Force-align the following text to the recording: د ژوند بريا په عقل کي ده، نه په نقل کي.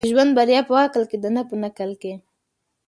د 0.05 0.05
ژوند 0.11 0.31
بريا 0.37 0.61
په 0.67 0.73
عقل 0.83 1.03
کي 1.11 1.17
ده، 1.23 1.29
نه 1.35 1.41
په 1.49 1.55
نقل 1.63 1.91
کي. 2.01 2.13